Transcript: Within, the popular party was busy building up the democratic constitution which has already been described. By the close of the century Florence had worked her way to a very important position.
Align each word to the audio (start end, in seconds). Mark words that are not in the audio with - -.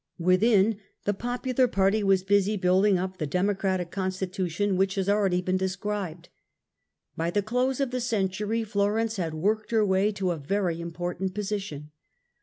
Within, 0.17 0.79
the 1.05 1.13
popular 1.13 1.67
party 1.67 2.01
was 2.01 2.23
busy 2.23 2.57
building 2.57 2.97
up 2.97 3.17
the 3.19 3.27
democratic 3.27 3.91
constitution 3.91 4.75
which 4.75 4.95
has 4.95 5.07
already 5.07 5.43
been 5.43 5.57
described. 5.57 6.29
By 7.15 7.29
the 7.29 7.43
close 7.43 7.79
of 7.79 7.91
the 7.91 8.01
century 8.01 8.63
Florence 8.63 9.17
had 9.17 9.35
worked 9.35 9.69
her 9.69 9.85
way 9.85 10.11
to 10.13 10.31
a 10.31 10.37
very 10.37 10.81
important 10.81 11.35
position. 11.35 11.91